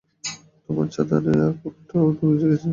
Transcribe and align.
তোমার 0.69 0.87
ছাতা 0.93 1.17
নেই 1.25 1.37
আর 1.45 1.53
কোটটাও 1.61 2.07
তো 2.17 2.23
ভিজে 2.29 2.47
গেছে। 2.51 2.69